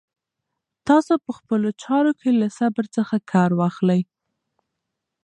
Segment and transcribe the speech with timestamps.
[0.87, 4.01] تاسو په خپلو چارو کې له صبر څخه کار واخلئ.